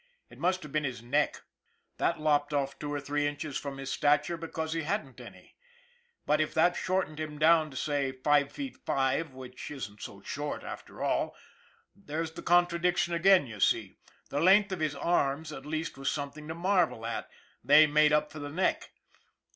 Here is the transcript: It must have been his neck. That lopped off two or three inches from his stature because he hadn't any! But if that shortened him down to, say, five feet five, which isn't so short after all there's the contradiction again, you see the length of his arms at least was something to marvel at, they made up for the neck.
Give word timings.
It 0.31 0.39
must 0.39 0.63
have 0.63 0.71
been 0.71 0.83
his 0.83 1.03
neck. 1.03 1.41
That 1.97 2.19
lopped 2.19 2.55
off 2.55 2.79
two 2.79 2.91
or 2.91 2.99
three 2.99 3.27
inches 3.27 3.55
from 3.59 3.77
his 3.77 3.91
stature 3.91 4.35
because 4.35 4.73
he 4.73 4.81
hadn't 4.81 5.21
any! 5.21 5.53
But 6.25 6.41
if 6.41 6.55
that 6.55 6.75
shortened 6.75 7.19
him 7.19 7.37
down 7.37 7.69
to, 7.69 7.77
say, 7.77 8.11
five 8.11 8.51
feet 8.51 8.77
five, 8.83 9.35
which 9.35 9.69
isn't 9.69 10.01
so 10.01 10.23
short 10.23 10.63
after 10.63 11.03
all 11.03 11.35
there's 11.95 12.31
the 12.31 12.41
contradiction 12.41 13.13
again, 13.13 13.45
you 13.45 13.59
see 13.59 13.93
the 14.31 14.39
length 14.39 14.71
of 14.71 14.79
his 14.79 14.95
arms 14.95 15.51
at 15.53 15.67
least 15.67 15.99
was 15.99 16.09
something 16.11 16.47
to 16.47 16.55
marvel 16.55 17.05
at, 17.05 17.29
they 17.63 17.85
made 17.85 18.11
up 18.11 18.31
for 18.31 18.39
the 18.39 18.49
neck. 18.49 18.89